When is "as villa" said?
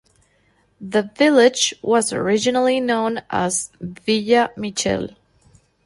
3.29-4.49